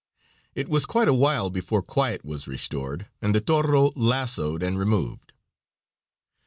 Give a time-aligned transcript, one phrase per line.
[0.55, 5.31] It was quite a while before quiet was restored, and the toro lassoed and removed.